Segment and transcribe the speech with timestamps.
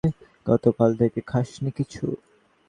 [0.45, 2.03] গতকাল থেকে খাসনি কিছু?